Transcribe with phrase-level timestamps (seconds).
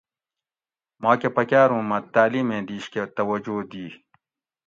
[1.01, 3.85] ماکہ پکاۤر اُوں مۤہ تعلیمیں دِیش کہ توجہ دی